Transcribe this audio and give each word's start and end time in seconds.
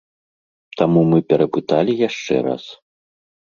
Таму 0.79 1.03
мы 1.11 1.21
перапыталі 1.35 1.97
яшчэ 2.09 2.35
раз. 2.51 2.63